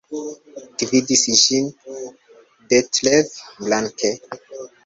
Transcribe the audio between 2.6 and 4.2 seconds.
Detlev Blanke.